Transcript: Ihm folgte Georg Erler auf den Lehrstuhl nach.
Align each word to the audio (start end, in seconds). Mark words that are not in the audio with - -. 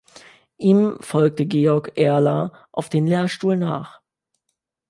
Ihm 0.57 0.97
folgte 0.99 1.45
Georg 1.45 1.91
Erler 1.95 2.67
auf 2.71 2.89
den 2.89 3.05
Lehrstuhl 3.05 3.55
nach. 3.55 4.01